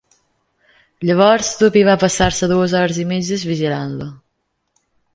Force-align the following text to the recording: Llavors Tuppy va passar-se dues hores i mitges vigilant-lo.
Llavors 1.09 1.51
Tuppy 1.59 1.85
va 1.91 1.97
passar-se 2.05 2.51
dues 2.55 2.75
hores 2.83 3.01
i 3.05 3.09
mitges 3.13 3.47
vigilant-lo. 3.55 4.13